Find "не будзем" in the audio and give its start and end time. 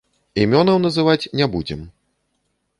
1.43-1.87